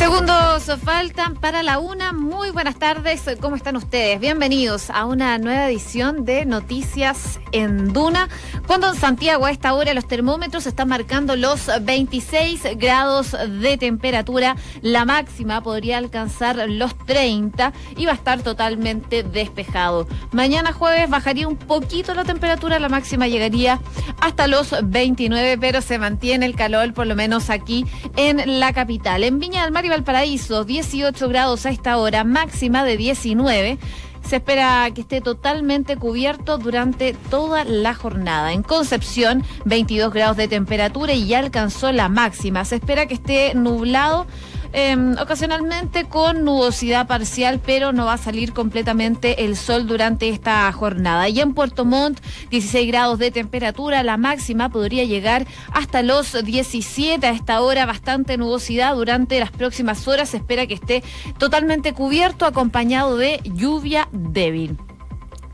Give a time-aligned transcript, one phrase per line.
[0.00, 2.14] Segundos faltan para la una.
[2.14, 3.22] Muy buenas tardes.
[3.38, 4.18] ¿Cómo están ustedes?
[4.18, 8.30] Bienvenidos a una nueva edición de Noticias en Duna.
[8.66, 14.56] Cuando en Santiago a esta hora los termómetros están marcando los 26 grados de temperatura.
[14.80, 20.08] La máxima podría alcanzar los 30 y va a estar totalmente despejado.
[20.32, 22.78] Mañana jueves bajaría un poquito la temperatura.
[22.78, 23.80] La máxima llegaría
[24.22, 27.84] hasta los 29, pero se mantiene el calor por lo menos aquí
[28.16, 29.24] en la capital.
[29.24, 33.78] En Viña del Mar Valparaíso, 18 grados a esta hora, máxima de 19.
[34.24, 38.52] Se espera que esté totalmente cubierto durante toda la jornada.
[38.52, 42.64] En Concepción, 22 grados de temperatura y ya alcanzó la máxima.
[42.64, 44.26] Se espera que esté nublado
[44.72, 50.70] Em, ocasionalmente con nubosidad parcial, pero no va a salir completamente el sol durante esta
[50.70, 51.28] jornada.
[51.28, 52.20] Y en Puerto Montt,
[52.50, 58.36] 16 grados de temperatura, la máxima podría llegar hasta los 17 a esta hora, bastante
[58.36, 60.30] nubosidad durante las próximas horas.
[60.30, 61.02] Se espera que esté
[61.38, 64.78] totalmente cubierto, acompañado de lluvia débil.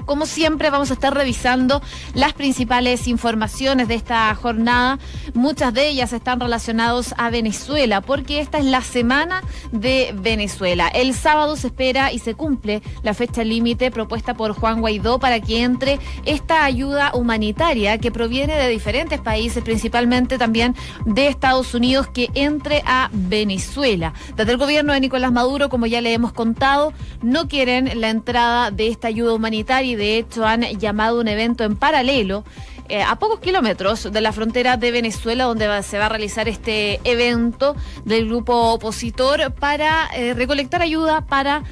[0.07, 1.83] Como siempre, vamos a estar revisando
[2.15, 5.01] las principales informaciones de esta jornada.
[5.35, 10.87] Muchas de ellas están relacionadas a Venezuela, porque esta es la semana de Venezuela.
[10.89, 15.41] El sábado se espera y se cumple la fecha límite propuesta por Juan Guaidó para
[15.41, 22.07] que entre esta ayuda humanitaria que proviene de diferentes países, principalmente también de Estados Unidos,
[22.07, 24.15] que entre a Venezuela.
[24.37, 28.71] Desde el gobierno de Nicolás Maduro, como ya le hemos contado, no quieren la entrada
[28.71, 32.45] de esta ayuda humanitaria de hecho han llamado un evento en paralelo
[32.89, 37.01] eh, a pocos kilómetros de la frontera de Venezuela, donde se va a realizar este
[37.03, 41.65] evento del grupo opositor para eh, recolectar ayuda para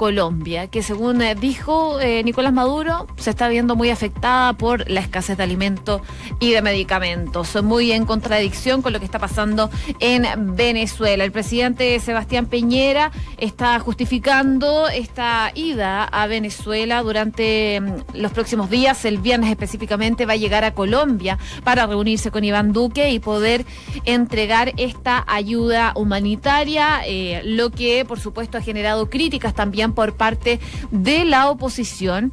[0.00, 5.00] Colombia, que según eh, dijo eh, Nicolás Maduro, se está viendo muy afectada por la
[5.00, 6.00] escasez de alimentos
[6.38, 11.22] y de medicamentos, muy en contradicción con lo que está pasando en Venezuela.
[11.22, 19.04] El presidente Sebastián Peñera está justificando esta ida a Venezuela durante mm, los próximos días.
[19.04, 23.66] El viernes específicamente va a llegar a Colombia para reunirse con Iván Duque y poder
[24.06, 30.60] entregar esta ayuda humanitaria, eh, lo que por supuesto ha generado críticas también por parte
[30.90, 32.32] de la oposición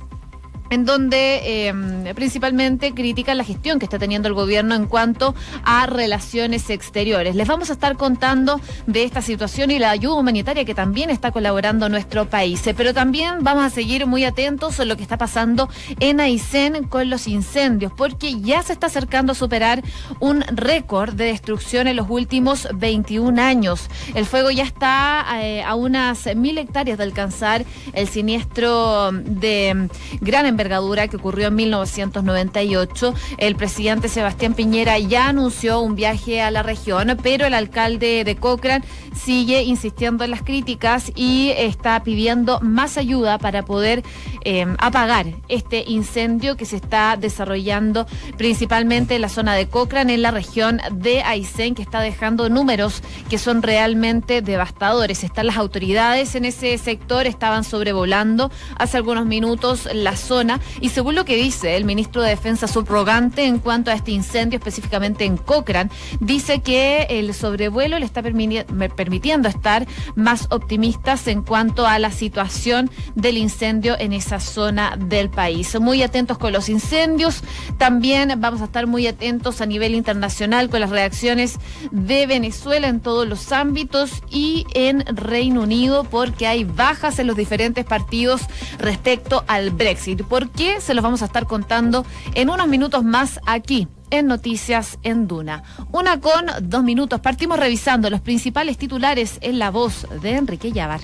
[0.69, 5.85] en donde em, principalmente critican la gestión que está teniendo el gobierno en cuanto a
[5.85, 7.35] relaciones exteriores.
[7.35, 11.31] Les vamos a estar contando de esta situación y la ayuda humanitaria que también está
[11.31, 12.61] colaborando nuestro país.
[12.75, 15.69] Pero también vamos a seguir muy atentos a lo que está pasando
[15.99, 19.83] en Aysén con los incendios, porque ya se está acercando a superar
[20.19, 23.89] un récord de destrucción en los últimos 21 años.
[24.15, 29.89] El fuego ya está eh, a unas mil hectáreas de alcanzar el siniestro de
[30.21, 33.13] gran envergadura que ocurrió en 1998.
[33.37, 38.35] El presidente Sebastián Piñera ya anunció un viaje a la región, pero el alcalde de
[38.35, 38.83] Cochrane
[39.15, 44.03] sigue insistiendo en las críticas y está pidiendo más ayuda para poder
[44.45, 48.07] em, apagar este incendio que se está desarrollando
[48.37, 53.03] principalmente en la zona de Cochrane, en la región de Aysén, que está dejando números
[53.29, 55.23] que son realmente devastadores.
[55.23, 60.46] Están las autoridades en ese sector, estaban sobrevolando hace algunos minutos la zona
[60.81, 64.57] y según lo que dice el ministro de Defensa subrogante en cuanto a este incendio,
[64.57, 71.87] específicamente en Cochrane, dice que el sobrevuelo le está permitiendo estar más optimistas en cuanto
[71.87, 75.79] a la situación del incendio en esa zona del país.
[75.79, 77.43] Muy atentos con los incendios,
[77.77, 81.57] también vamos a estar muy atentos a nivel internacional con las reacciones
[81.91, 87.35] de Venezuela en todos los ámbitos y en Reino Unido porque hay bajas en los
[87.35, 88.41] diferentes partidos
[88.79, 90.23] respecto al Brexit.
[90.23, 90.81] ¿Por qué?
[90.81, 92.05] Se los vamos a estar contando
[92.35, 95.63] en unos minutos más aquí en Noticias en Duna.
[95.91, 97.19] Una con dos minutos.
[97.19, 101.01] Partimos revisando los principales titulares en la voz de Enrique Llavar.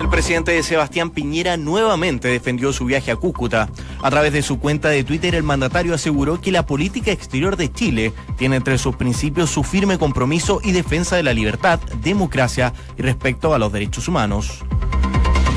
[0.00, 3.70] El presidente Sebastián Piñera nuevamente defendió su viaje a Cúcuta.
[4.02, 7.72] A través de su cuenta de Twitter, el mandatario aseguró que la política exterior de
[7.72, 13.02] Chile tiene entre sus principios su firme compromiso y defensa de la libertad, democracia y
[13.02, 14.64] respeto a los derechos humanos.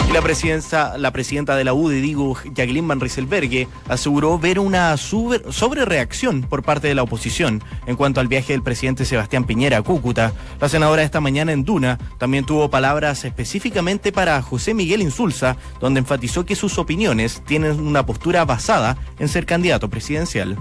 [0.08, 6.44] Y la, la presidenta de la UDI, digo, Jacqueline Van Rieselberghe, aseguró ver una sobrereacción
[6.44, 10.32] por parte de la oposición en cuanto al viaje del presidente Sebastián Piñera a Cúcuta.
[10.62, 16.00] La senadora esta mañana en Duna también tuvo palabras específicamente para José Miguel Insulza, donde
[16.00, 20.58] enfatizó que sus opiniones tienen una postura basada en ser candidato presidencial.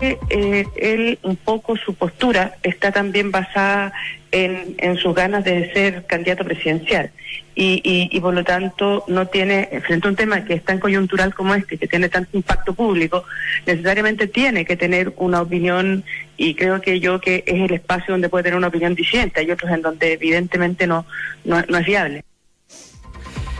[0.00, 3.92] Eh, él un poco su postura está también basada
[4.30, 7.10] en, en sus ganas de ser candidato presidencial.
[7.58, 11.34] Y, y, por lo tanto no tiene, frente a un tema que es tan coyuntural
[11.34, 13.24] como este, que tiene tanto impacto público,
[13.64, 16.04] necesariamente tiene que tener una opinión
[16.36, 19.50] y creo que yo que es el espacio donde puede tener una opinión disidente, hay
[19.50, 21.06] otros en donde evidentemente no,
[21.46, 22.24] no, no es viable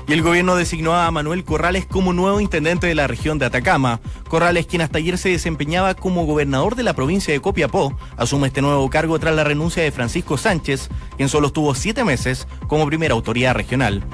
[0.09, 4.01] y el gobierno designó a Manuel Corrales como nuevo intendente de la región de Atacama.
[4.29, 8.63] Corrales, quien hasta ayer se desempeñaba como gobernador de la provincia de Copiapó, asume este
[8.63, 13.15] nuevo cargo tras la renuncia de Francisco Sánchez, quien solo estuvo siete meses como primera
[13.15, 14.05] autoridad regional.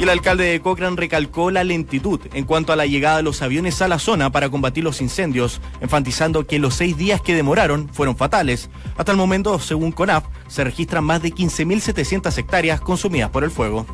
[0.00, 3.40] Y el alcalde de Cochrane recalcó la lentitud en cuanto a la llegada de los
[3.40, 7.88] aviones a la zona para combatir los incendios, enfatizando que los seis días que demoraron
[7.92, 8.68] fueron fatales.
[8.96, 13.86] Hasta el momento, según CONAF, se registran más de 15.700 hectáreas consumidas por el fuego.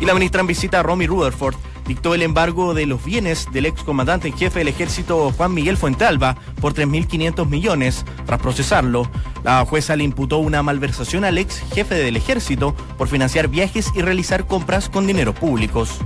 [0.00, 1.56] Y la ministra en visita, Romy Rutherford,
[1.86, 6.36] dictó el embargo de los bienes del excomandante en jefe del ejército Juan Miguel Fuentalba
[6.60, 8.04] por 3.500 millones.
[8.26, 9.08] Tras procesarlo,
[9.44, 14.02] la jueza le imputó una malversación al ex jefe del ejército por financiar viajes y
[14.02, 16.00] realizar compras con dinero públicos.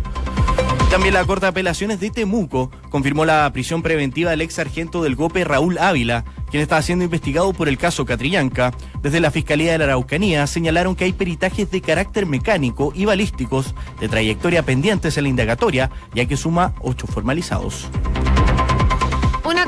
[0.90, 5.14] También la Corte de Apelaciones de Temuco confirmó la prisión preventiva del ex sargento del
[5.14, 8.72] GOPE Raúl Ávila, quien está siendo investigado por el caso Catrillanca.
[9.00, 13.72] Desde la Fiscalía de la Araucanía señalaron que hay peritajes de carácter mecánico y balísticos
[14.00, 17.88] de trayectoria pendientes en la indagatoria, ya que suma ocho formalizados.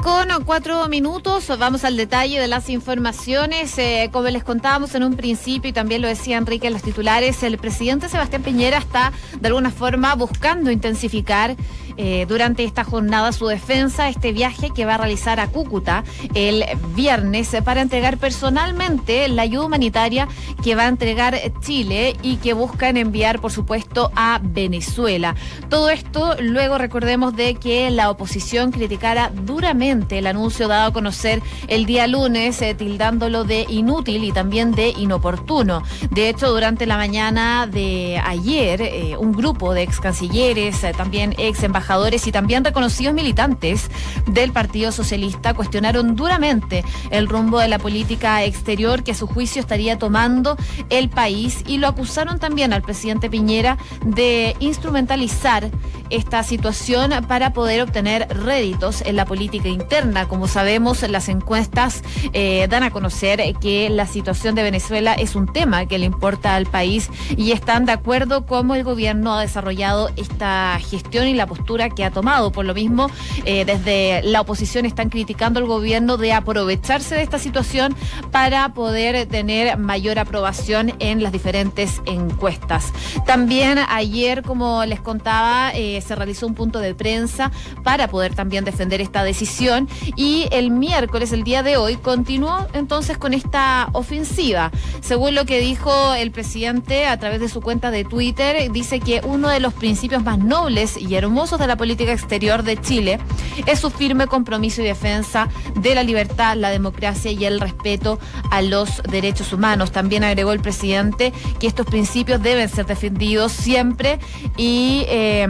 [0.03, 3.79] Con cuatro minutos, vamos al detalle de las informaciones.
[3.79, 7.45] Eh, como les contábamos en un principio y también lo decía Enrique en los titulares,
[7.45, 11.55] el presidente Sebastián Piñera está de alguna forma buscando intensificar
[11.97, 16.05] eh, durante esta jornada su defensa, este viaje que va a realizar a Cúcuta
[16.35, 20.29] el viernes para entregar personalmente la ayuda humanitaria
[20.63, 25.35] que va a entregar Chile y que buscan enviar, por supuesto, a Venezuela.
[25.69, 31.43] Todo esto luego recordemos de que la oposición criticara duramente el anuncio dado a conocer
[31.69, 35.83] el día lunes, eh, tildándolo de inútil y también de inoportuno.
[36.11, 41.63] De hecho, durante la mañana de ayer, eh, un grupo de ex cancilleres, también ex
[41.63, 41.82] embajadores,
[42.27, 43.91] y también reconocidos militantes
[44.27, 49.61] del Partido Socialista cuestionaron duramente el rumbo de la política exterior que a su juicio
[49.61, 50.57] estaría tomando
[50.91, 55.71] el país y lo acusaron también al presidente Piñera de instrumentalizar
[56.09, 60.29] esta situación para poder obtener réditos en la política interna.
[60.29, 62.03] Como sabemos, las encuestas
[62.33, 66.55] eh, dan a conocer que la situación de Venezuela es un tema que le importa
[66.55, 71.47] al país y están de acuerdo cómo el gobierno ha desarrollado esta gestión y la
[71.47, 72.53] postura que ha tomado.
[72.53, 73.11] Por lo mismo,
[73.45, 77.95] eh, desde la oposición están criticando al gobierno de aprovecharse de esta situación
[78.31, 82.93] para poder tener mayor aprobación en las diferentes encuestas.
[83.27, 87.51] También ayer, como les contaba, eh, se realizó un punto de prensa
[87.83, 93.19] para poder también defender esta decisión y el miércoles, el día de hoy, continuó entonces
[93.19, 94.71] con esta ofensiva.
[95.01, 99.21] Según lo que dijo el presidente a través de su cuenta de Twitter, dice que
[99.25, 103.19] uno de los principios más nobles y hermosos de la política exterior de Chile
[103.67, 108.19] es su firme compromiso y defensa de la libertad, la democracia y el respeto
[108.51, 109.93] a los derechos humanos.
[109.93, 114.19] También agregó el presidente que estos principios deben ser defendidos siempre
[114.57, 115.49] y eh,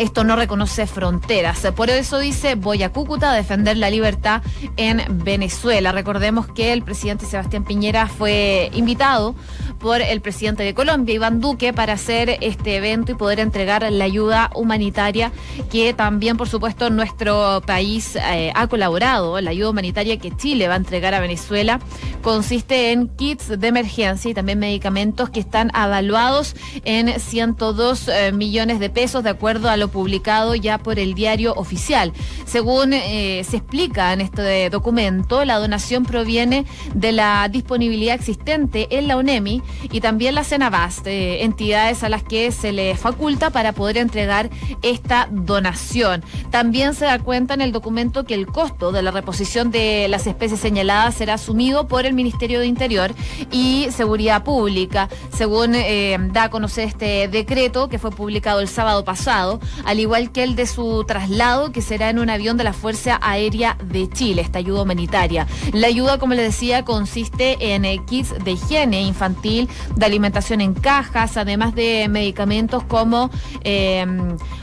[0.00, 1.66] esto no reconoce fronteras.
[1.76, 4.42] Por eso dice, voy a Cúcuta a defender la libertad
[4.78, 5.92] en Venezuela.
[5.92, 9.34] Recordemos que el presidente Sebastián Piñera fue invitado
[9.78, 14.04] por el presidente de Colombia, Iván Duque, para hacer este evento y poder entregar la
[14.04, 15.32] ayuda humanitaria
[15.70, 19.40] que también, por supuesto, nuestro país eh, ha colaborado.
[19.40, 21.78] La ayuda humanitaria que Chile va a entregar a Venezuela
[22.22, 26.54] consiste en kits de emergencia y también medicamentos que están avaluados
[26.84, 31.52] en 102 eh, millones de pesos, de acuerdo a lo publicado ya por el diario
[31.54, 32.12] oficial.
[32.46, 39.08] Según eh, se explica en este documento, la donación proviene de la disponibilidad existente en
[39.08, 43.72] la UNEMI y también la Cenabast, eh, entidades a las que se le faculta para
[43.72, 44.50] poder entregar
[44.82, 46.22] esta donación.
[46.50, 50.26] También se da cuenta en el documento que el costo de la reposición de las
[50.26, 53.12] especies señaladas será asumido por el Ministerio de Interior
[53.50, 59.04] y Seguridad Pública, según eh, da a conocer este decreto que fue publicado el sábado
[59.04, 62.72] pasado, al igual que el de su traslado, que será en un avión de la
[62.72, 65.46] Fuerza Aérea de Chile, esta ayuda humanitaria.
[65.72, 70.74] La ayuda, como les decía, consiste en eh, kits de higiene infantil de alimentación en
[70.74, 73.30] cajas, además de medicamentos como
[73.64, 74.06] eh,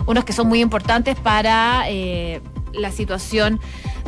[0.06, 2.42] unos que son muy importantes para eh,
[2.74, 3.60] la situación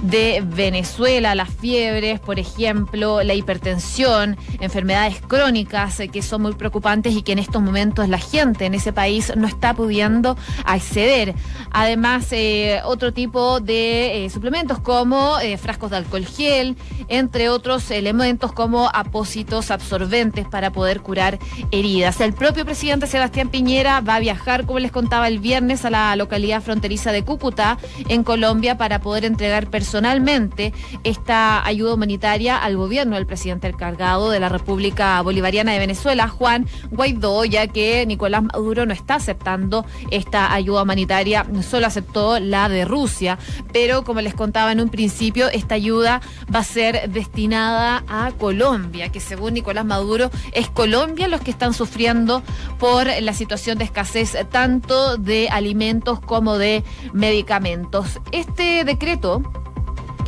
[0.02, 7.14] de Venezuela, las fiebres, por ejemplo, la hipertensión, enfermedades crónicas eh, que son muy preocupantes
[7.14, 11.36] y que en estos momentos la gente en ese país no está pudiendo acceder.
[11.72, 16.76] Además, eh, otro tipo de eh, suplementos como frascos de alcohol gel,
[17.08, 21.40] entre otros elementos como apósitos absorbentes para poder curar
[21.72, 22.22] heridas.
[22.22, 26.16] El propio presidente Sebastián Piñera va a viajar, como les contaba el viernes, a la
[26.16, 27.78] localidad fronteriza de Cúcuta,
[28.08, 30.72] en Colombia, para poder entregar personalmente
[31.04, 36.68] esta ayuda humanitaria al gobierno del presidente encargado de la República Bolivariana de Venezuela, Juan
[36.92, 42.86] Guaidó, ya que Nicolás Maduro no está aceptando esta ayuda humanitaria, solo aceptó la de
[42.86, 43.40] Rusia,
[43.74, 46.22] pero como les contaba en un principio, esta ayuda
[46.54, 51.74] va a ser destinada a Colombia, que según Nicolás Maduro es Colombia los que están
[51.74, 52.44] sufriendo
[52.78, 58.20] por la situación de escasez tanto de alimentos como de medicamentos.
[58.32, 59.42] Este decreto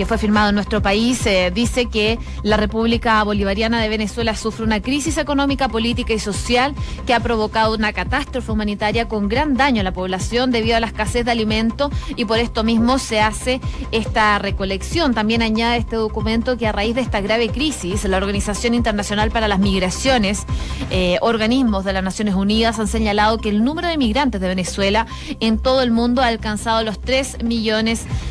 [0.02, 4.66] que fue firmado en nuestro país, eh, dice que la República Bolivariana de Venezuela sufre
[4.66, 6.74] una crisis económica, política y social
[7.06, 10.88] que ha provocado una catástrofe humanitaria con gran daño a la población debido a la
[10.88, 15.14] escasez de alimentos y por esto mismo se hace esta recolección.
[15.14, 19.48] También añade este documento que a raíz de esta grave crisis, la Organización Internacional para
[19.48, 20.48] las Migraciones,
[20.90, 25.06] eh, organismos de las Naciones Unidas han señalado que el número de migrantes de Venezuela
[25.40, 28.08] en todo el mundo ha alcanzado los 3 millones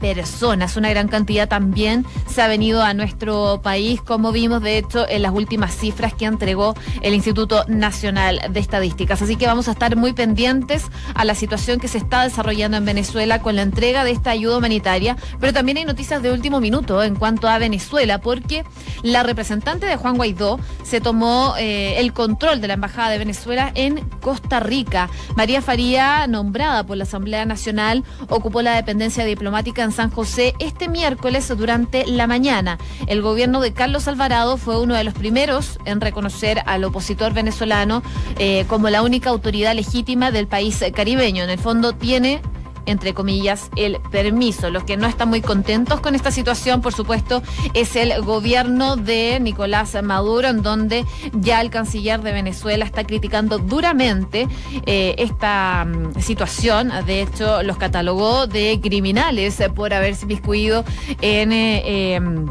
[0.00, 0.76] personas.
[0.76, 5.22] Una gran cantidad también se ha venido a nuestro país, como vimos de hecho en
[5.22, 9.22] las últimas cifras que entregó el Instituto Nacional de Estadísticas.
[9.22, 12.84] Así que vamos a estar muy pendientes a la situación que se está desarrollando en
[12.84, 17.02] Venezuela con la entrega de esta ayuda humanitaria, pero también hay noticias de último minuto
[17.02, 18.64] en cuanto a Venezuela, porque
[19.02, 23.72] la representante de Juan Guaidó se tomó eh, el control de la Embajada de Venezuela
[23.74, 25.08] en Costa Rica.
[25.36, 30.88] María Faría, nombrada por la Asamblea Nacional, ocupó la dependencia diplomática en San José este
[30.88, 32.78] miércoles durante la mañana.
[33.06, 38.02] El gobierno de Carlos Alvarado fue uno de los primeros en reconocer al opositor venezolano
[38.38, 41.44] eh, como la única autoridad legítima del país caribeño.
[41.44, 42.40] En el fondo tiene
[42.86, 44.70] entre comillas, el permiso.
[44.70, 47.42] Los que no están muy contentos con esta situación, por supuesto,
[47.74, 53.58] es el gobierno de Nicolás Maduro, en donde ya el canciller de Venezuela está criticando
[53.58, 54.48] duramente
[54.86, 56.92] eh, esta mm, situación.
[57.06, 60.84] De hecho, los catalogó de criminales por haberse miscuido
[61.20, 61.52] en...
[61.52, 62.46] Eh, em,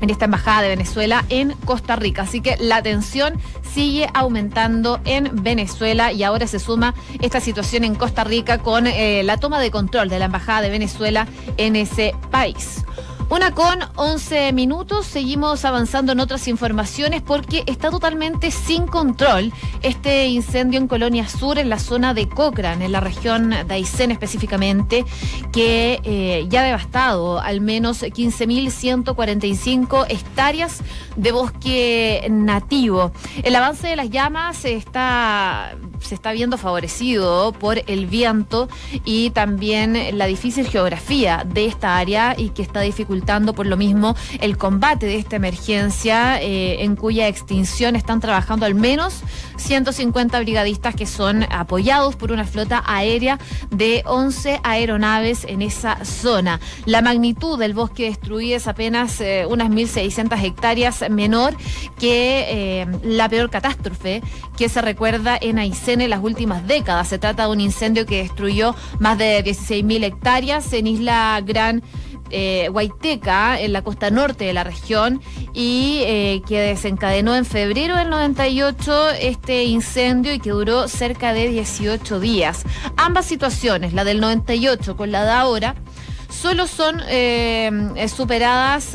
[0.00, 2.22] en esta embajada de Venezuela en Costa Rica.
[2.22, 7.94] Así que la tensión sigue aumentando en Venezuela y ahora se suma esta situación en
[7.94, 11.26] Costa Rica con eh, la toma de control de la embajada de Venezuela
[11.56, 12.84] en ese país.
[13.28, 19.52] Una con 11 minutos, seguimos avanzando en otras informaciones porque está totalmente sin control
[19.82, 24.12] este incendio en Colonia Sur, en la zona de Cochrane, en la región de Aysén
[24.12, 25.04] específicamente,
[25.52, 30.82] que eh, ya ha devastado al menos 15.145 hectáreas
[31.16, 33.10] de bosque nativo.
[33.42, 38.68] El avance de las llamas está se está viendo favorecido por el viento
[39.04, 43.15] y también la difícil geografía de esta área y que está dificultando
[43.54, 48.74] por lo mismo el combate de esta emergencia eh, en cuya extinción están trabajando al
[48.74, 49.22] menos
[49.56, 53.38] 150 brigadistas que son apoyados por una flota aérea
[53.70, 56.60] de 11 aeronaves en esa zona.
[56.84, 61.56] La magnitud del bosque destruido es apenas eh, unas 1.600 hectáreas menor
[61.98, 64.22] que eh, la peor catástrofe
[64.56, 67.08] que se recuerda en Aysén en las últimas décadas.
[67.08, 71.82] Se trata de un incendio que destruyó más de 16.000 hectáreas en Isla Gran
[72.30, 75.20] eh, Huayteca, en la costa norte de la región,
[75.52, 81.48] y eh, que desencadenó en febrero del 98 este incendio y que duró cerca de
[81.48, 82.64] 18 días.
[82.96, 85.74] Ambas situaciones, la del 98 con la de ahora,
[86.28, 88.94] solo son eh, superadas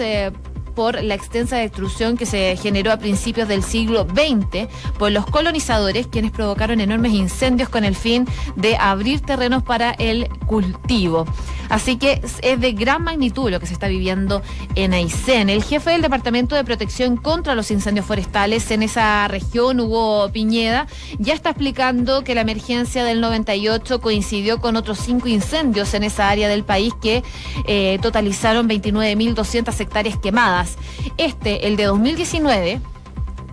[0.71, 6.07] por la extensa destrucción que se generó a principios del siglo XX por los colonizadores,
[6.07, 11.25] quienes provocaron enormes incendios con el fin de abrir terrenos para el cultivo.
[11.71, 14.41] Así que es de gran magnitud lo que se está viviendo
[14.75, 15.49] en Aysén.
[15.49, 20.87] El jefe del Departamento de Protección contra los Incendios Forestales en esa región, Hugo Piñeda,
[21.17, 26.27] ya está explicando que la emergencia del 98 coincidió con otros cinco incendios en esa
[26.27, 27.23] área del país que
[27.65, 30.75] eh, totalizaron 29.200 hectáreas quemadas.
[31.15, 32.81] Este, el de 2019,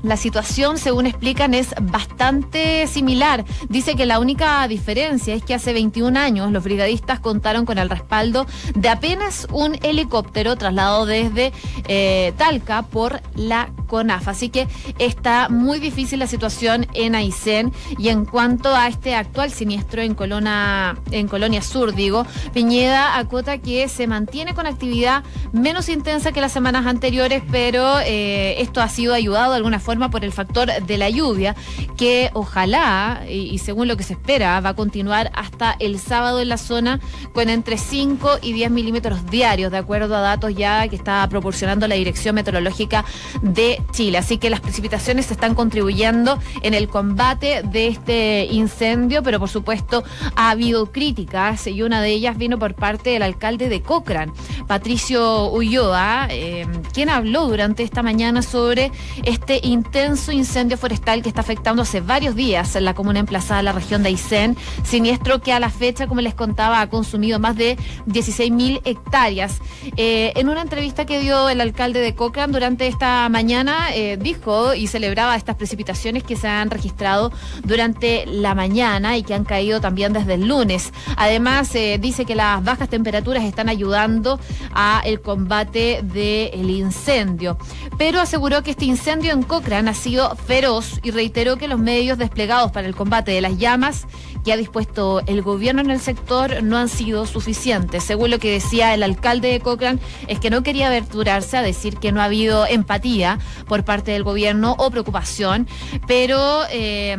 [0.03, 3.45] la situación, según explican, es bastante similar.
[3.69, 7.91] Dice que la única diferencia es que hace 21 años los brigadistas contaron con el
[7.91, 11.53] respaldo de apenas un helicóptero trasladado desde
[11.89, 14.29] eh, Talca por la CONAF.
[14.29, 14.69] Así que
[15.01, 20.15] está muy difícil la situación en Aysén y en cuanto a este actual siniestro en,
[20.15, 26.41] Colona, en Colonia Sur, digo, Piñeda acota que se mantiene con actividad menos intensa que
[26.41, 30.69] las semanas anteriores, pero eh, esto ha sido ayudado de alguna forma por el factor
[30.69, 31.57] de la lluvia,
[31.97, 36.49] que ojalá, y, según lo que se espera, va a continuar hasta el sábado en
[36.49, 37.01] la zona
[37.33, 41.89] con entre 5 y 10 milímetros diarios, de acuerdo a datos ya que está proporcionando
[41.89, 43.05] la Dirección Meteorológica
[43.43, 44.19] de Chile.
[44.19, 50.05] Así que las precipitaciones están contribuyendo en el combate de este incendio, pero por supuesto
[50.37, 54.33] ha habido críticas y una de ellas vino por parte del alcalde de Cochrane,
[54.67, 58.91] Patricio Ulloa, eh, quien habló durante esta mañana sobre
[59.25, 63.67] este intenso incendio forestal que está afectando hace varios días en la comuna emplazada en
[63.67, 67.57] la región de Aysén, siniestro que a la fecha, como les contaba, ha consumido más
[67.57, 69.61] de 16 mil hectáreas.
[69.97, 74.75] Eh, en una entrevista que dio el alcalde de Cochrane durante esta mañana, eh, dijo
[74.75, 77.33] y celebraba estas precipitaciones que se han registrado
[77.65, 80.93] durante la mañana y que han caído también desde el lunes.
[81.17, 84.39] Además, eh, dice que las bajas temperaturas están ayudando
[84.73, 87.59] a el combate del incendio.
[87.97, 92.19] Pero aseguró que este incendio en Cochrane ha sido feroz y reiteró que los medios
[92.19, 94.07] desplegados para el combate de las llamas
[94.45, 98.05] que ha dispuesto el gobierno en el sector no han sido suficientes.
[98.05, 101.99] Según lo que decía el alcalde de Cochrane, es que no quería aventurarse a decir
[101.99, 105.67] que no ha habido empatía por parte del gobierno o preocupación,
[106.07, 106.63] pero...
[106.71, 107.17] Eh,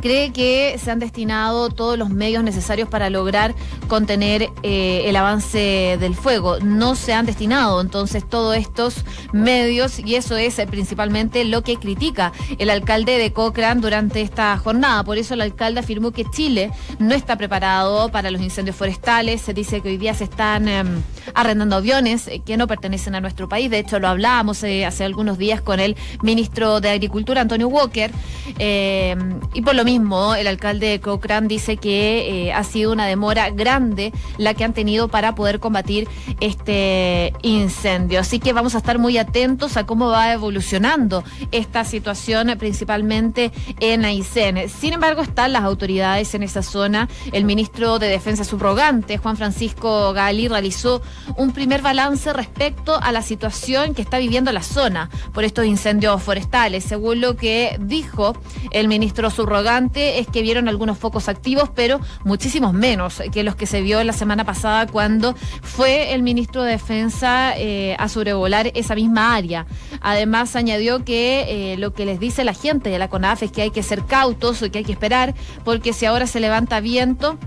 [0.00, 3.54] cree que se han destinado todos los medios necesarios para lograr
[3.88, 6.58] contener eh, el avance del fuego.
[6.60, 11.76] No se han destinado entonces todos estos medios y eso es eh, principalmente lo que
[11.76, 15.04] critica el alcalde de Cochrane durante esta jornada.
[15.04, 19.40] Por eso el alcalde afirmó que Chile no está preparado para los incendios forestales.
[19.40, 21.02] Se dice que hoy día se están em,
[21.34, 23.70] arrendando aviones eh, que no pertenecen a nuestro país.
[23.70, 28.10] De hecho, lo hablábamos hace algunos días con el ministro de Agricultura, Antonio Walker,
[28.58, 33.06] em, y por lo mismo, el alcalde de Cochrane dice que eh, ha sido una
[33.06, 36.06] demora grande la que han tenido para poder combatir
[36.40, 38.20] este incendio.
[38.20, 44.04] Así que vamos a estar muy atentos a cómo va evolucionando esta situación, principalmente en
[44.04, 44.68] Aysén.
[44.68, 47.08] Sin embargo, están las autoridades en esa zona.
[47.32, 51.00] El ministro de Defensa subrogante, Juan Francisco Gali, realizó
[51.38, 56.22] un primer balance respecto a la situación que está viviendo la zona por estos incendios
[56.22, 56.84] forestales.
[56.84, 58.36] Según lo que dijo
[58.70, 63.66] el ministro subrogante, es que vieron algunos focos activos, pero muchísimos menos que los que
[63.66, 68.94] se vio la semana pasada cuando fue el ministro de Defensa eh, a sobrevolar esa
[68.94, 69.66] misma área.
[70.00, 73.62] Además, añadió que eh, lo que les dice la gente de la CONAF es que
[73.62, 77.38] hay que ser cautos, que hay que esperar, porque si ahora se levanta viento,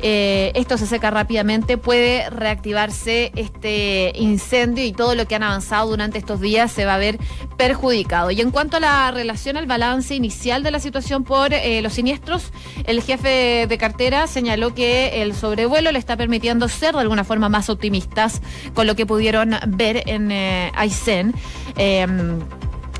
[0.00, 5.90] eh, esto se seca rápidamente, puede reactivarse este incendio y todo lo que han avanzado
[5.90, 7.18] durante estos días se va a ver
[7.56, 8.30] perjudicado.
[8.30, 11.94] Y en cuanto a la relación al balance inicial de la situación por eh, los
[11.94, 12.52] siniestros,
[12.84, 17.48] el jefe de cartera señaló que el sobrevuelo le está permitiendo ser de alguna forma
[17.48, 18.40] más optimistas
[18.74, 21.34] con lo que pudieron ver en eh, Aysén.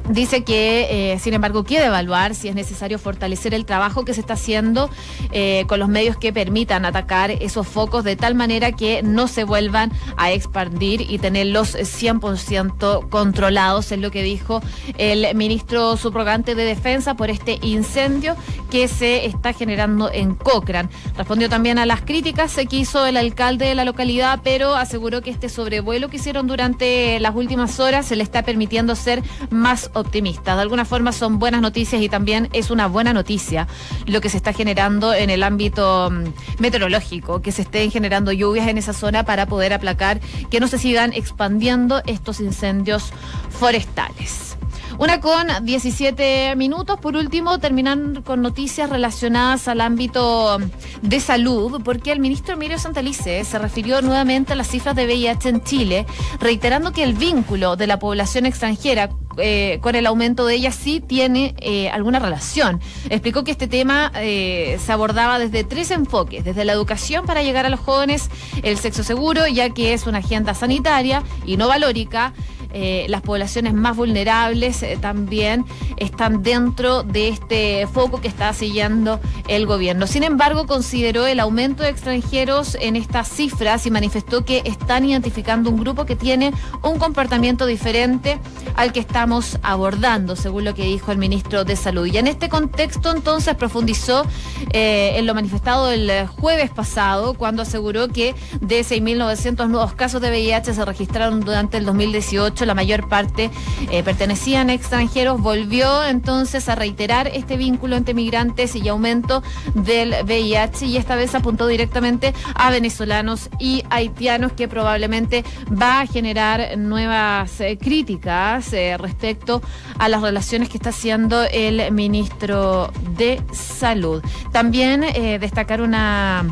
[0.09, 4.21] Dice que, eh, sin embargo, quiere evaluar si es necesario fortalecer el trabajo que se
[4.21, 4.90] está haciendo
[5.33, 9.45] eh, con los medios que permitan atacar esos focos de tal manera que no se
[9.45, 14.61] vuelvan a expandir y tenerlos 100% controlados, es lo que dijo
[14.99, 18.37] el ministro subrogante de Defensa por este incendio
[18.71, 20.90] que se está generando en Cochrane.
[21.17, 25.31] Respondió también a las críticas que hizo el alcalde de la localidad, pero aseguró que
[25.31, 30.57] este sobrevuelo que hicieron durante las últimas horas se le está permitiendo ser más optimistas.
[30.57, 33.67] De alguna forma son buenas noticias y también es una buena noticia
[34.07, 38.69] lo que se está generando en el ámbito mm, meteorológico, que se estén generando lluvias
[38.69, 43.13] en esa zona para poder aplacar que no se sigan expandiendo estos incendios
[43.51, 44.57] forestales.
[44.99, 47.01] Una con 17 minutos.
[47.01, 50.59] Por último, terminan con noticias relacionadas al ámbito
[51.03, 55.49] de salud, porque el ministro Emilio Santalice se refirió nuevamente a las cifras de VIH
[55.49, 56.07] en Chile,
[56.39, 61.01] reiterando que el vínculo de la población extranjera eh, con el aumento de ella sí
[61.01, 62.81] tiene eh, alguna relación.
[63.11, 67.66] Explicó que este tema eh, se abordaba desde tres enfoques, desde la educación para llegar
[67.66, 68.31] a los jóvenes,
[68.62, 72.33] el sexo seguro, ya que es una agenda sanitaria y no valórica,
[72.77, 75.65] eh, las poblaciones más vulnerables eh, también
[75.97, 80.09] están dentro de este foco que está siguiendo el gobierno.
[80.09, 85.71] Sin embargo, consideró el aumento de extranjeros en estas cifras y manifestó que están identificando
[85.71, 88.41] un grupo que tiene un comportamiento diferente
[88.75, 92.07] al que estamos abordando, según lo que dijo el ministro de Salud.
[92.07, 94.27] Y en este contexto, entonces, profundizó
[94.73, 100.31] eh, en lo manifestado el jueves pasado, cuando aseguró que de 6.900 nuevos casos de
[100.31, 103.50] VIH se registraron durante el 2018 2018 la mayor parte
[103.90, 109.42] eh, pertenecían a extranjeros, volvió entonces a reiterar este vínculo entre migrantes y aumento
[109.74, 116.07] del VIH y esta vez apuntó directamente a venezolanos y haitianos que probablemente va a
[116.07, 119.62] generar nuevas eh, críticas eh, respecto
[119.98, 124.22] a las relaciones que está haciendo el ministro de Salud.
[124.53, 125.00] También
[125.40, 126.44] destacar una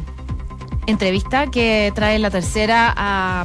[0.86, 3.44] entrevista que trae la tercera a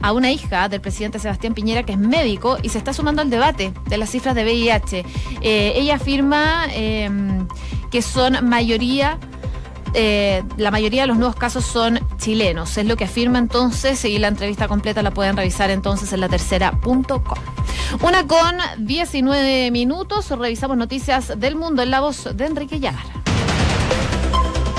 [0.00, 3.30] a una hija del presidente Sebastián Piñera que es médico y se está sumando al
[3.30, 5.04] debate de las cifras de VIH.
[5.40, 7.46] Eh, ella afirma em,
[7.90, 9.18] que son mayoría
[9.94, 12.76] eh, la mayoría de los nuevos casos son chilenos.
[12.76, 16.28] Es lo que afirma entonces y la entrevista completa la pueden revisar entonces en la
[16.28, 17.38] tercera.com.
[18.02, 23.17] Una con 19 minutos, revisamos noticias del mundo en la voz de Enrique Llagar.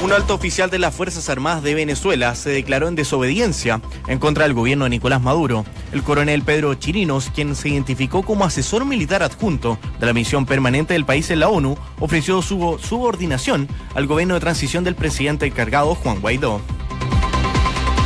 [0.01, 4.43] Un alto oficial de las Fuerzas Armadas de Venezuela se declaró en desobediencia en contra
[4.43, 5.65] del gobierno de Nicolás Maduro.
[5.91, 10.93] El coronel Pedro Chirinos, quien se identificó como asesor militar adjunto de la misión permanente
[10.93, 15.93] del país en la ONU, ofreció su subordinación al gobierno de transición del presidente encargado
[15.95, 16.61] Juan Guaidó.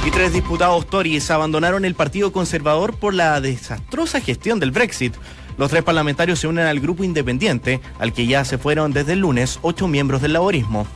[0.08, 5.14] Y tres diputados Tories abandonaron el Partido Conservador por la desastrosa gestión del Brexit.
[5.60, 9.20] Los tres parlamentarios se unen al grupo independiente, al que ya se fueron desde el
[9.20, 10.88] lunes ocho miembros del laborismo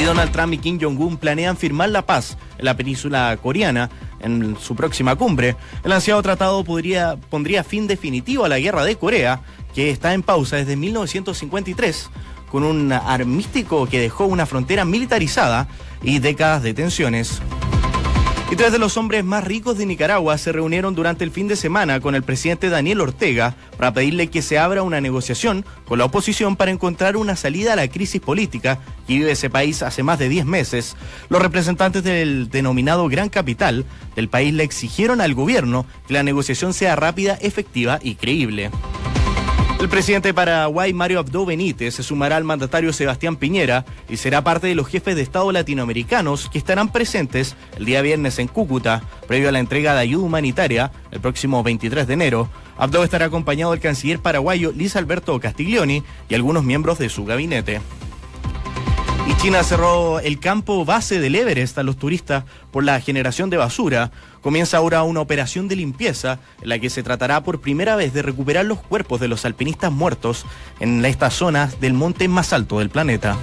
[0.00, 4.56] y Donald Trump y Kim Jong-un planean firmar la paz en la península coreana en
[4.58, 5.56] su próxima cumbre.
[5.84, 9.42] El ansiado tratado podría, pondría fin definitivo a la guerra de Corea,
[9.74, 12.10] que está en pausa desde 1953,
[12.50, 15.68] con un armístico que dejó una frontera militarizada
[16.02, 17.40] y décadas de tensiones.
[18.50, 21.56] Y tres de los hombres más ricos de Nicaragua se reunieron durante el fin de
[21.56, 26.04] semana con el presidente Daniel Ortega para pedirle que se abra una negociación con la
[26.04, 30.18] oposición para encontrar una salida a la crisis política que vive ese país hace más
[30.18, 30.94] de 10 meses.
[31.30, 36.74] Los representantes del denominado Gran Capital del país le exigieron al gobierno que la negociación
[36.74, 38.70] sea rápida, efectiva y creíble.
[39.84, 44.42] El presidente de Paraguay, Mario Abdo Benítez, se sumará al mandatario Sebastián Piñera y será
[44.42, 49.02] parte de los jefes de Estado latinoamericanos que estarán presentes el día viernes en Cúcuta,
[49.28, 52.48] previo a la entrega de ayuda humanitaria el próximo 23 de enero.
[52.78, 57.82] Abdo estará acompañado del canciller paraguayo Luis Alberto Castiglioni y algunos miembros de su gabinete.
[59.26, 63.56] Y China cerró el campo base del Everest a los turistas por la generación de
[63.56, 64.10] basura.
[64.42, 68.22] Comienza ahora una operación de limpieza en la que se tratará por primera vez de
[68.22, 70.44] recuperar los cuerpos de los alpinistas muertos
[70.78, 73.38] en estas zonas del monte más alto del planeta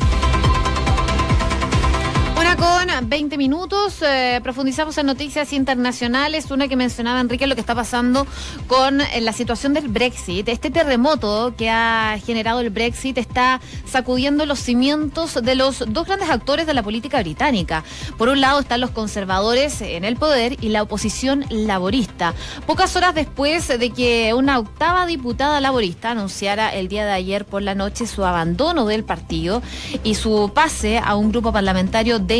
[2.82, 4.02] con 20 minutos.
[4.02, 6.50] Eh, profundizamos en noticias internacionales.
[6.50, 8.26] Una que mencionaba Enrique, lo que está pasando
[8.68, 10.48] con eh, la situación del Brexit.
[10.50, 16.30] Este terremoto que ha generado el Brexit está sacudiendo los cimientos de los dos grandes
[16.30, 17.84] actores de la política británica.
[18.18, 22.34] Por un lado están los conservadores en el poder y la oposición laborista.
[22.66, 27.62] Pocas horas después de que una octava diputada laborista anunciara el día de ayer por
[27.62, 29.62] la noche su abandono del partido
[30.04, 32.38] y su pase a un grupo parlamentario de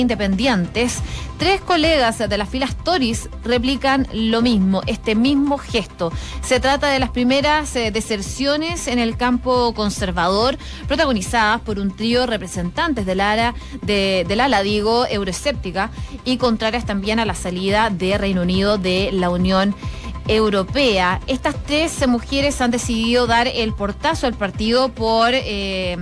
[1.38, 6.12] tres colegas de las filas Tories replican lo mismo, este mismo gesto.
[6.42, 12.26] Se trata de las primeras eh, deserciones en el campo conservador, protagonizadas por un trío
[12.26, 15.90] representantes del ala, de, del ala, digo, euroescéptica
[16.26, 19.76] y contrarias también a la salida de Reino Unido de la Unión
[20.28, 21.20] Europea.
[21.28, 25.32] Estas tres mujeres han decidido dar el portazo al partido por...
[25.34, 25.98] Eh,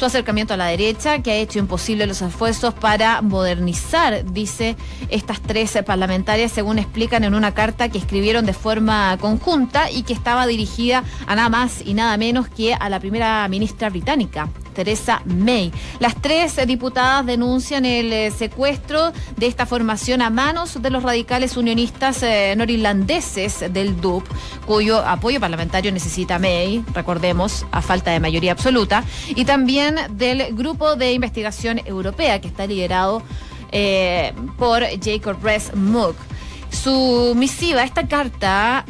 [0.00, 4.74] su acercamiento a la derecha, que ha hecho imposible los esfuerzos para modernizar, dice
[5.10, 10.14] estas tres parlamentarias, según explican en una carta que escribieron de forma conjunta y que
[10.14, 15.22] estaba dirigida a nada más y nada menos que a la primera ministra británica, Teresa
[15.24, 15.72] May.
[15.98, 21.56] Las tres diputadas denuncian el eh, secuestro de esta formación a manos de los radicales
[21.56, 24.24] unionistas eh, norirlandeses del DUP,
[24.66, 30.96] cuyo apoyo parlamentario necesita May, recordemos, a falta de mayoría absoluta, y también del Grupo
[30.96, 33.22] de Investigación Europea, que está liderado
[33.72, 36.16] eh, por Jacob Rees-Mogg.
[36.70, 38.84] Su misiva, esta carta,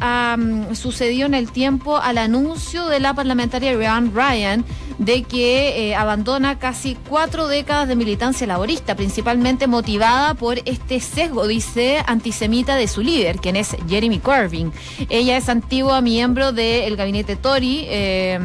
[0.73, 4.65] sucedió en el tiempo al anuncio de la parlamentaria Ryan Ryan
[4.97, 11.47] de que eh, abandona casi cuatro décadas de militancia laborista, principalmente motivada por este sesgo,
[11.47, 14.71] dice, antisemita de su líder, quien es Jeremy Corbyn.
[15.09, 17.85] Ella es antigua miembro del gabinete Tory.
[17.89, 18.39] Eh,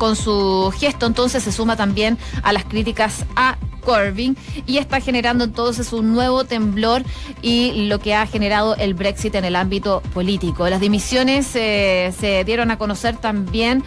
[0.00, 4.34] con su gesto entonces se suma también a las críticas a Corbyn
[4.66, 7.02] y está generando entonces un nuevo temblor
[7.42, 10.68] y lo que ha generado el Brexit en el ámbito político.
[10.70, 13.84] Las dimisiones eh, se dieron a conocer también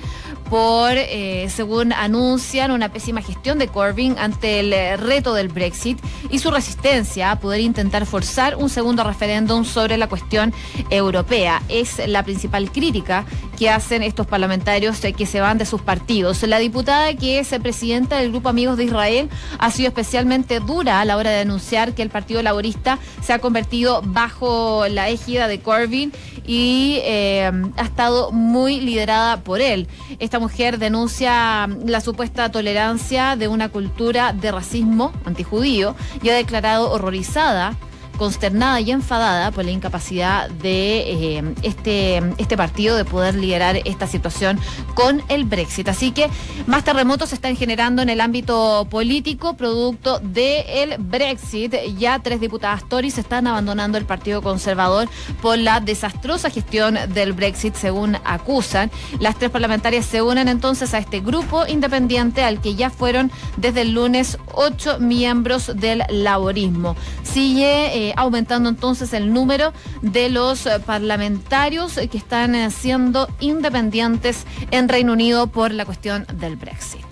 [0.54, 5.98] por, eh, según anuncian, una pésima gestión de Corbyn ante el eh, reto del Brexit
[6.30, 10.54] y su resistencia a poder intentar forzar un segundo referéndum sobre la cuestión
[10.92, 11.64] europea.
[11.70, 13.26] Es la principal crítica
[13.58, 16.44] que hacen estos parlamentarios eh, que se van de sus partidos.
[16.44, 21.06] La diputada que es presidenta del Grupo Amigos de Israel ha sido especialmente dura a
[21.06, 25.62] la hora de anunciar que el Partido Laborista se ha convertido bajo la égida de
[25.62, 26.12] Corbyn
[26.46, 29.88] y eh, ha estado muy liderada por él.
[30.20, 36.92] Esta mujer denuncia la supuesta tolerancia de una cultura de racismo antijudío y ha declarado
[36.92, 37.76] horrorizada
[38.18, 44.08] consternada y enfadada por la incapacidad de eh, este, este partido de poder liderar esta
[44.08, 44.60] situación
[44.94, 45.88] con el Brexit.
[45.88, 46.30] Así que
[46.68, 51.74] más terremotos se están generando en el ámbito político, producto del Brexit.
[51.98, 55.08] Ya tres diputadas Tories están abandonando el Partido Conservador
[55.42, 58.92] por la desastrosa gestión del Brexit, según acusan.
[59.20, 63.82] Las tres parlamentarias se unen entonces a este grupo independiente al que ya fueron desde
[63.82, 66.96] el lunes ocho miembros del laborismo.
[67.24, 74.46] Sigue eh, aumentando entonces el número de los eh, parlamentarios que están eh, siendo independientes
[74.72, 77.06] en Reino Unido por la cuestión del Brexit.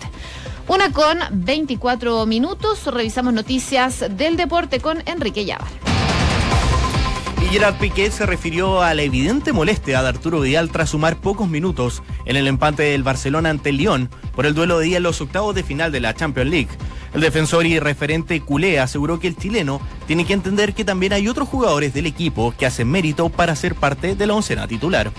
[0.68, 6.01] Una con 24 minutos, revisamos noticias del deporte con Enrique Llávar.
[7.42, 11.48] Y Gerard Piqué se refirió a la evidente molestia de Arturo Vidal tras sumar pocos
[11.48, 15.02] minutos en el empate del Barcelona ante el Lyon por el duelo de día en
[15.02, 16.68] los octavos de final de la Champions League.
[17.12, 21.28] El defensor y referente culé aseguró que el chileno tiene que entender que también hay
[21.28, 25.10] otros jugadores del equipo que hacen mérito para ser parte de la oncena titular.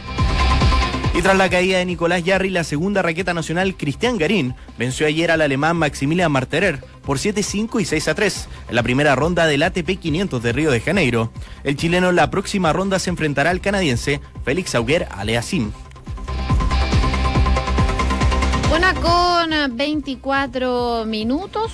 [1.15, 5.29] Y tras la caída de Nicolás Yarri, la segunda raqueta nacional, Cristian Garín, venció ayer
[5.29, 10.41] al alemán Maximilian Marterer por 7-5 y 6-3 en la primera ronda del ATP 500
[10.41, 11.31] de Río de Janeiro.
[11.63, 15.71] El chileno en la próxima ronda se enfrentará al canadiense Félix Auger Aleasim.
[18.75, 21.71] Una con 24 minutos.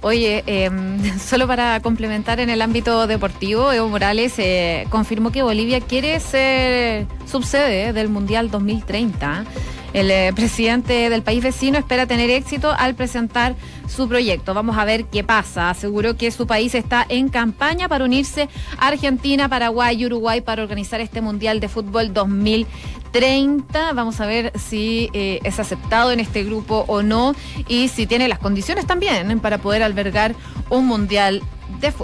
[0.00, 5.80] Oye, em, solo para complementar en el ámbito deportivo, Evo Morales eh, confirmó que Bolivia
[5.80, 9.44] quiere ser subsede del Mundial 2030.
[9.94, 13.54] El eh, presidente del país vecino espera tener éxito al presentar
[13.86, 14.52] su proyecto.
[14.52, 15.70] Vamos a ver qué pasa.
[15.70, 20.64] Aseguró que su país está en campaña para unirse a Argentina, Paraguay y Uruguay para
[20.64, 23.92] organizar este Mundial de Fútbol 2030.
[23.92, 27.36] Vamos a ver si eh, es aceptado en este grupo o no
[27.68, 30.34] y si tiene las condiciones también para poder albergar
[30.70, 31.40] un Mundial
[31.80, 31.92] de Fútbol.